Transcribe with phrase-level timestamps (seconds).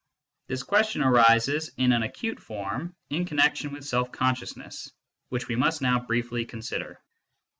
[0.47, 4.91] This question arises in an acute form in connection with self consciousness,
[5.29, 6.99] which we must now briefly consider.